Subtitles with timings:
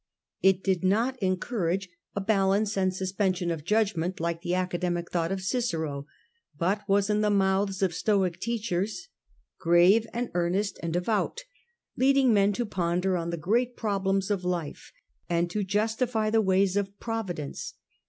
[0.41, 5.11] It did not encourage a ofphilo balance and suspense of judgment, like the Srae^tTnd academic
[5.11, 6.07] thought of Cicero,
[6.57, 9.09] but was in the mouths of Stoic doctors
[9.59, 11.43] grave and earnest and devout,
[11.97, 14.91] leading men to ponder on the great problems of life
[15.29, 17.75] and to justify the ways of Providence.